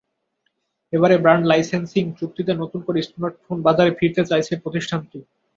[0.93, 5.19] এবারে brand licensing চুক্তিতে নতুন করে স্মার্টফোন বাজারে ফিরতে চাইছে প্রতিষ্ঠানটি।